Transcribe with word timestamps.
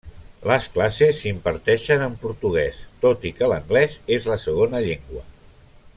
Les 0.51 0.63
classes 0.77 1.19
s'imparteixen 1.25 2.05
en 2.07 2.17
portuguès, 2.25 2.81
tot 3.05 3.29
i 3.31 3.35
que 3.41 3.53
anglès 3.61 3.99
és 4.19 4.29
la 4.33 4.43
segona 4.49 4.83
llengua. 4.89 5.27